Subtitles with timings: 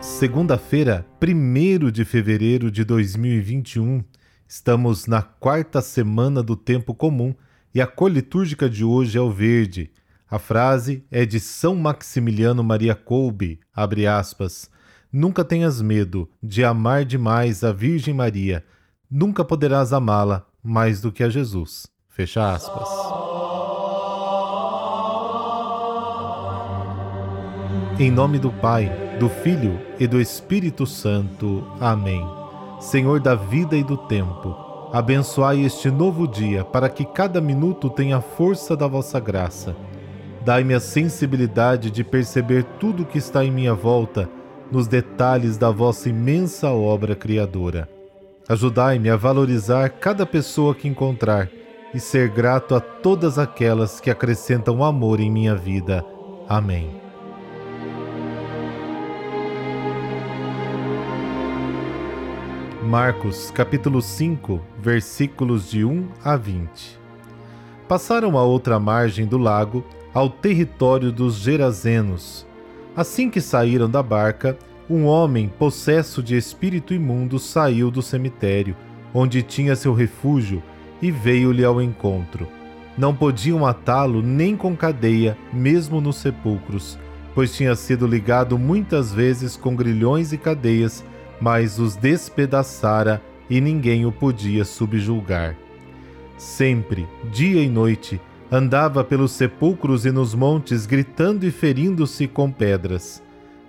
[0.00, 4.02] Segunda-feira, 1 de fevereiro de 2021,
[4.48, 7.34] estamos na quarta semana do tempo comum
[7.74, 9.90] e a cor litúrgica de hoje é o verde.
[10.30, 14.70] A frase é de São Maximiliano Maria Kolbe, abre aspas,
[15.12, 18.64] Nunca tenhas medo de amar demais a Virgem Maria,
[19.08, 21.86] nunca poderás amá-la mais do que a Jesus.
[22.08, 22.88] Fecha aspas.
[27.96, 31.64] Em nome do Pai, do Filho e do Espírito Santo.
[31.80, 32.26] Amém.
[32.80, 34.63] Senhor da vida e do tempo,
[34.94, 39.74] Abençoai este novo dia, para que cada minuto tenha a força da vossa graça.
[40.44, 44.30] Dai-me a sensibilidade de perceber tudo o que está em minha volta,
[44.70, 47.88] nos detalhes da vossa imensa obra criadora.
[48.48, 51.50] Ajudai-me a valorizar cada pessoa que encontrar
[51.92, 56.04] e ser grato a todas aquelas que acrescentam amor em minha vida.
[56.48, 57.03] Amém.
[62.94, 66.96] Marcos capítulo 5, versículos de 1 a 20.
[67.88, 72.46] Passaram a outra margem do lago, ao território dos Gerazenos.
[72.94, 74.56] Assim que saíram da barca,
[74.88, 78.76] um homem possesso de espírito imundo saiu do cemitério,
[79.12, 80.62] onde tinha seu refúgio,
[81.02, 82.46] e veio-lhe ao encontro.
[82.96, 86.96] Não podiam matá-lo nem com cadeia, mesmo nos sepulcros,
[87.34, 91.02] pois tinha sido ligado muitas vezes com grilhões e cadeias
[91.40, 95.56] mas os despedaçara e ninguém o podia subjulgar.
[96.36, 103.22] Sempre, dia e noite, andava pelos sepulcros e nos montes, gritando e ferindo-se com pedras.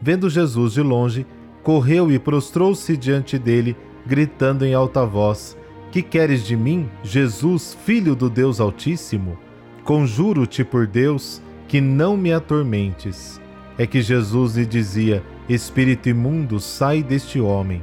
[0.00, 1.26] Vendo Jesus de longe,
[1.62, 3.76] correu e prostrou-se diante dele,
[4.06, 5.56] gritando em alta voz:
[5.90, 9.38] Que queres de mim, Jesus, filho do Deus Altíssimo?
[9.84, 13.40] Conjuro-te por Deus que não me atormentes.
[13.76, 17.82] É que Jesus lhe dizia: Espírito imundo, sai deste homem.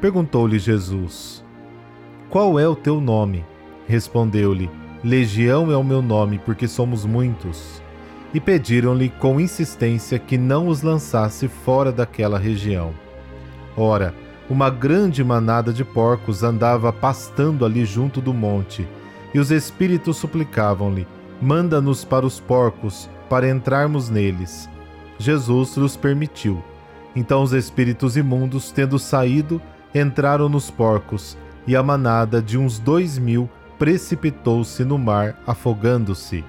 [0.00, 1.44] Perguntou-lhe Jesus:
[2.28, 3.44] Qual é o teu nome?
[3.86, 4.68] Respondeu-lhe:
[5.04, 7.80] Legião é o meu nome, porque somos muitos.
[8.34, 12.92] E pediram-lhe com insistência que não os lançasse fora daquela região.
[13.76, 14.12] Ora,
[14.50, 18.86] uma grande manada de porcos andava pastando ali junto do monte,
[19.32, 21.06] e os espíritos suplicavam-lhe:
[21.40, 24.68] Manda-nos para os porcos, para entrarmos neles.
[25.20, 26.62] Jesus lhes permitiu.
[27.16, 29.60] Então os espíritos imundos, tendo saído,
[29.94, 36.44] entraram nos porcos, e a manada de uns dois mil precipitou-se no mar, afogando-se.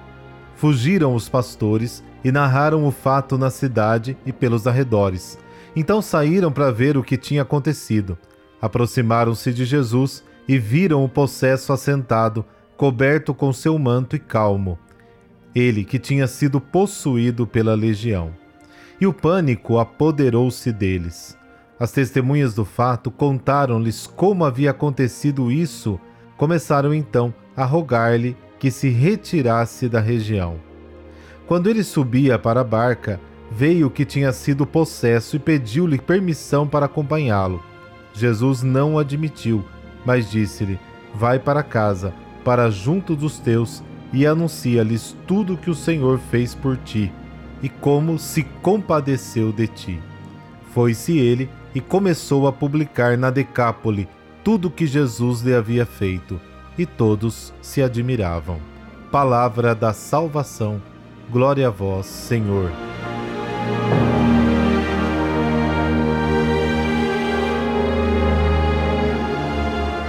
[0.54, 5.38] Fugiram os pastores e narraram o fato na cidade e pelos arredores.
[5.74, 8.18] Então saíram para ver o que tinha acontecido.
[8.60, 12.44] Aproximaram-se de Jesus e viram o possesso assentado,
[12.76, 14.78] coberto com seu manto e calmo.
[15.54, 18.34] Ele que tinha sido possuído pela legião
[19.00, 21.38] e o pânico apoderou-se deles.
[21.78, 26.00] As testemunhas do fato contaram-lhes como havia acontecido isso.
[26.36, 30.56] Começaram então a rogar-lhe que se retirasse da região.
[31.46, 33.20] Quando ele subia para a barca,
[33.50, 37.62] veio o que tinha sido possesso e pediu-lhe permissão para acompanhá-lo.
[38.12, 39.64] Jesus não o admitiu,
[40.04, 40.78] mas disse-lhe:
[41.14, 42.12] Vai para casa,
[42.44, 43.82] para junto dos teus,
[44.12, 47.12] e anuncia-lhes tudo o que o Senhor fez por ti
[47.62, 50.02] e como se compadeceu de ti.
[50.72, 54.08] Foi-se ele e começou a publicar na Decápole
[54.44, 56.40] tudo o que Jesus lhe havia feito,
[56.78, 58.58] e todos se admiravam.
[59.10, 60.80] Palavra da salvação,
[61.30, 62.70] glória a vós, Senhor.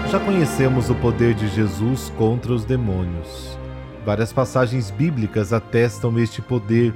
[0.09, 3.57] Já conhecemos o poder de Jesus contra os demônios.
[4.05, 6.93] Várias passagens bíblicas atestam este poder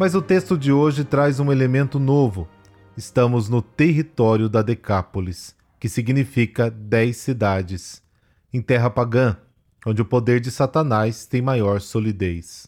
[0.00, 2.48] mas o texto de hoje traz um elemento novo.
[2.96, 8.02] Estamos no território da Decápolis, que significa dez cidades,
[8.50, 9.36] em terra pagã,
[9.84, 12.66] onde o poder de Satanás tem maior solidez.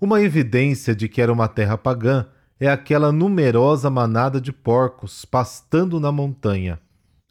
[0.00, 2.26] Uma evidência de que era uma terra pagã
[2.58, 6.80] é aquela numerosa manada de porcos pastando na montanha.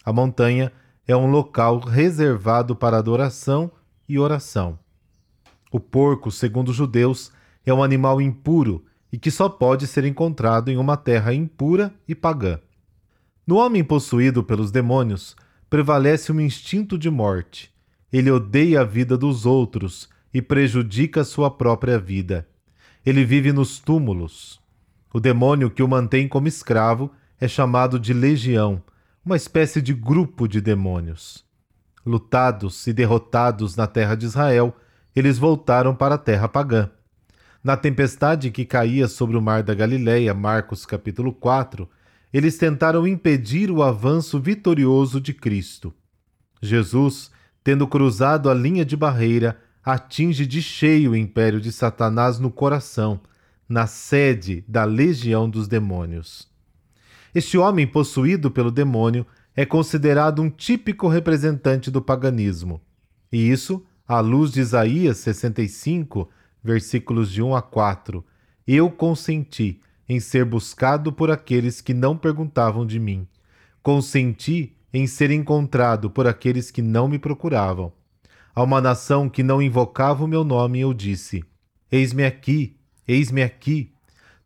[0.06, 0.72] A montanha
[1.06, 3.70] é um local reservado para adoração
[4.08, 4.80] e oração.
[5.74, 7.34] O porco, segundo os judeus,
[7.66, 12.16] é um animal impuro e que só pode ser encontrado em uma terra impura e
[12.16, 12.60] pagã.
[13.46, 15.36] No homem possuído pelos demônios
[15.70, 17.72] prevalece um instinto de morte.
[18.12, 22.48] Ele odeia a vida dos outros e prejudica sua própria vida.
[23.06, 24.60] Ele vive nos túmulos.
[25.14, 28.82] O demônio que o mantém como escravo é chamado de legião,
[29.24, 31.46] uma espécie de grupo de demônios.
[32.04, 34.76] Lutados e derrotados na terra de Israel,
[35.16, 36.90] eles voltaram para a terra pagã.
[37.64, 41.90] Na tempestade que caía sobre o mar da Galileia, Marcos capítulo 4,
[42.34, 45.94] eles tentaram impedir o avanço vitorioso de Cristo.
[46.62, 47.32] Jesus,
[47.64, 53.22] tendo cruzado a linha de barreira, atinge de cheio o império de Satanás no coração,
[53.70, 56.52] na sede da legião dos demônios.
[57.34, 59.26] Este homem possuído pelo demônio
[59.56, 62.82] é considerado um típico representante do paganismo.
[63.32, 66.30] E isso, à luz de Isaías 65,
[66.64, 68.24] versículos de 1 a 4,
[68.66, 73.28] eu consenti em ser buscado por aqueles que não perguntavam de mim.
[73.82, 77.92] Consenti em ser encontrado por aqueles que não me procuravam.
[78.56, 81.44] A uma nação que não invocava o meu nome, eu disse:
[81.92, 82.78] Eis-me aqui,
[83.08, 83.92] eis-me aqui.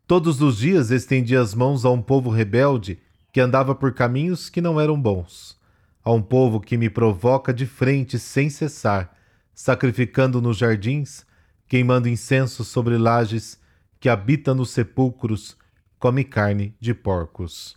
[0.06, 2.98] Todos os dias estendi as mãos a um povo rebelde
[3.30, 5.58] que andava por caminhos que não eram bons,
[6.02, 9.14] a um povo que me provoca de frente sem cessar,
[9.54, 11.26] sacrificando nos jardins,
[11.68, 13.60] queimando incenso sobre lajes,
[14.00, 15.56] que habita nos sepulcros,
[15.98, 17.76] come carne de porcos.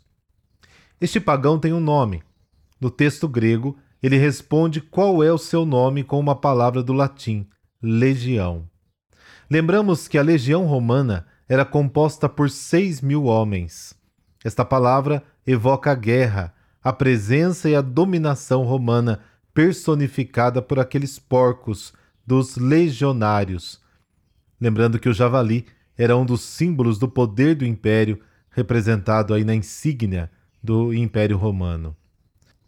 [0.99, 2.23] Este pagão tem um nome.
[2.79, 7.47] No texto grego, ele responde qual é o seu nome com uma palavra do latim,
[7.81, 8.69] legião.
[9.49, 13.93] Lembramos que a legião romana era composta por seis mil homens.
[14.43, 16.53] Esta palavra evoca a guerra,
[16.83, 19.19] a presença e a dominação romana
[19.53, 21.93] personificada por aqueles porcos
[22.31, 23.81] dos legionários.
[24.57, 25.65] Lembrando que o javali
[25.97, 30.31] era um dos símbolos do poder do império, representado aí na insígnia
[30.63, 31.93] do Império Romano.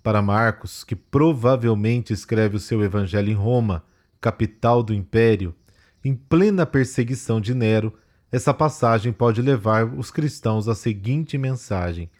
[0.04, 3.86] Para Marcos, que provavelmente escreve o seu evangelho em Roma,
[4.19, 5.56] capital do império,
[6.04, 7.94] em plena perseguição de Nero,
[8.30, 12.12] essa passagem pode levar os cristãos à seguinte mensagem: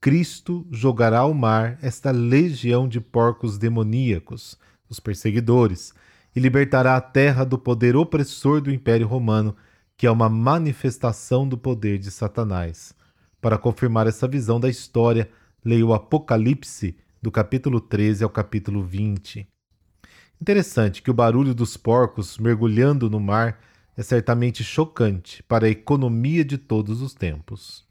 [0.00, 4.58] Cristo jogará ao mar esta legião de porcos demoníacos,
[4.88, 5.92] os perseguidores,
[6.36, 9.56] e libertará a terra do poder opressor do Império Romano,
[9.96, 12.94] que é uma manifestação do poder de Satanás.
[13.40, 15.30] Para confirmar essa visão da história,
[15.64, 19.48] leia o Apocalipse, do capítulo 13 ao capítulo 20.
[20.38, 23.58] Interessante que o barulho dos porcos mergulhando no mar
[23.96, 27.86] é certamente chocante para a economia de todos os tempos.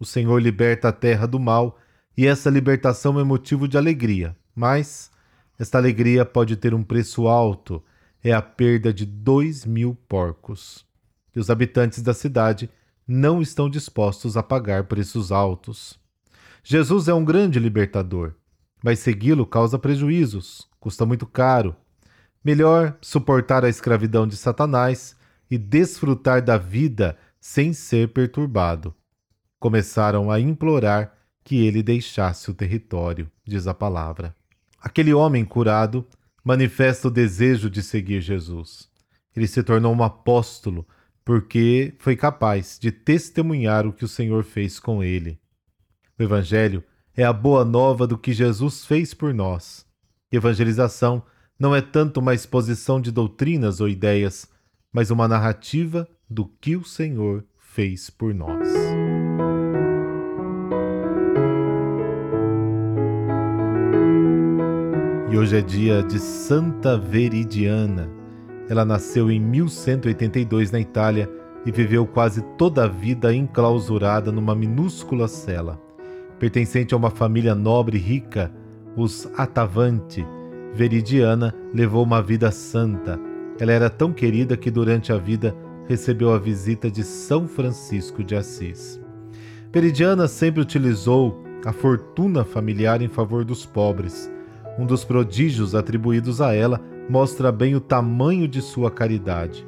[0.00, 1.78] O Senhor liberta a terra do mal
[2.16, 5.10] e essa libertação é motivo de alegria, mas
[5.58, 7.82] esta alegria pode ter um preço alto
[8.22, 10.86] é a perda de dois mil porcos.
[11.34, 12.70] E os habitantes da cidade
[13.06, 15.98] não estão dispostos a pagar preços altos.
[16.62, 18.34] Jesus é um grande libertador,
[18.82, 21.74] mas segui-lo causa prejuízos, custa muito caro.
[22.44, 25.16] Melhor suportar a escravidão de Satanás
[25.50, 28.94] e desfrutar da vida sem ser perturbado.
[29.58, 31.12] Começaram a implorar
[31.44, 34.34] que ele deixasse o território, diz a palavra.
[34.82, 36.04] Aquele homem curado
[36.44, 38.90] manifesta o desejo de seguir Jesus.
[39.34, 40.84] Ele se tornou um apóstolo
[41.24, 45.38] porque foi capaz de testemunhar o que o Senhor fez com ele.
[46.18, 46.82] O Evangelho
[47.16, 49.86] é a boa nova do que Jesus fez por nós.
[50.32, 51.22] Evangelização
[51.56, 54.48] não é tanto uma exposição de doutrinas ou ideias,
[54.92, 58.91] mas uma narrativa do que o Senhor fez por nós.
[65.32, 68.08] E hoje é dia de Santa Veridiana.
[68.68, 71.28] Ela nasceu em 1182 na Itália
[71.64, 75.80] e viveu quase toda a vida enclausurada numa minúscula cela.
[76.38, 78.52] Pertencente a uma família nobre e rica,
[78.96, 80.24] os Atavanti,
[80.74, 83.18] Veridiana levou uma vida santa
[83.58, 85.54] ela era tão querida que durante a vida
[85.86, 89.00] recebeu a visita de São Francisco de Assis.
[89.70, 94.30] Peridiana sempre utilizou a fortuna familiar em favor dos pobres.
[94.78, 99.66] Um dos prodígios atribuídos a ela mostra bem o tamanho de sua caridade.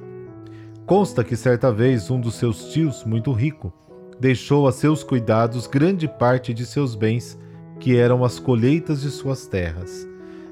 [0.87, 3.73] Consta que certa vez um dos seus tios, muito rico,
[4.18, 7.38] deixou a seus cuidados grande parte de seus bens,
[7.80, 10.08] que eram as colheitas de suas terras.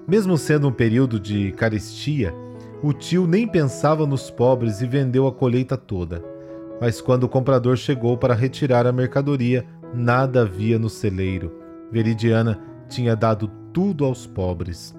[0.07, 2.35] Mesmo sendo um período de carestia,
[2.83, 6.23] o tio nem pensava nos pobres e vendeu a colheita toda.
[6.81, 11.53] Mas quando o comprador chegou para retirar a mercadoria, nada havia no celeiro.
[11.93, 14.95] Veridiana tinha dado tudo aos pobres.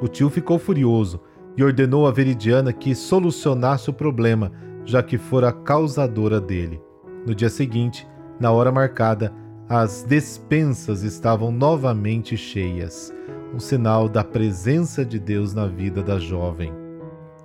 [0.00, 1.20] O tio ficou furioso
[1.56, 4.52] e ordenou a Veridiana que solucionasse o problema,
[4.84, 6.80] já que fora a causadora dele.
[7.26, 8.06] No dia seguinte,
[8.38, 9.32] na hora marcada,
[9.68, 13.12] as despensas estavam novamente cheias,
[13.52, 16.72] um sinal da presença de Deus na vida da jovem.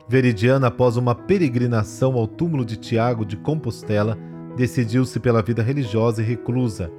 [0.08, 4.18] Veridiana, após uma peregrinação ao túmulo de Tiago de Compostela,
[4.56, 6.92] decidiu-se pela vida religiosa e reclusa.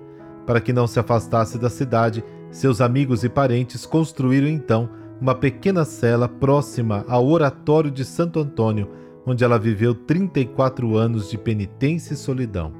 [0.46, 4.88] Para que não se afastasse da cidade, seus amigos e parentes construíram então
[5.20, 8.88] uma pequena cela próxima ao oratório de Santo Antônio,
[9.26, 12.72] onde ela viveu 34 anos de penitência e solidão.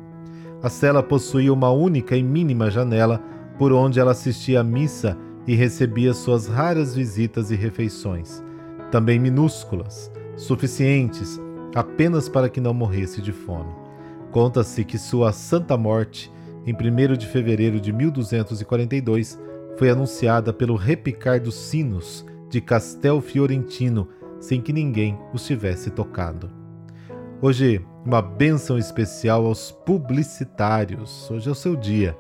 [0.63, 3.21] A cela possuía uma única e mínima janela
[3.59, 8.45] por onde ela assistia à missa e recebia suas raras visitas e refeições,
[8.93, 11.41] também minúsculas, suficientes
[11.75, 13.75] apenas para que não morresse de fome.
[14.31, 16.33] Conta-se que sua santa morte,
[16.65, 19.43] em 1 de fevereiro de 1242,
[19.77, 26.51] foi anunciada pelo repicar dos sinos de Castel Fiorentino, sem que ninguém os tivesse tocado.
[27.41, 31.31] Hoje, uma bênção especial aos publicitários.
[31.31, 32.17] Hoje é o seu dia.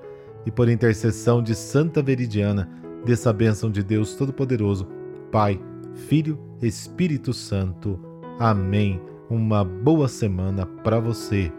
[0.46, 2.68] E por intercessão de Santa Veridiana,
[3.04, 4.86] dessa bênção de Deus Todo-Poderoso,
[5.30, 5.60] Pai,
[6.08, 8.00] Filho, Espírito Santo.
[8.38, 9.00] Amém.
[9.30, 11.52] Uma boa semana para você.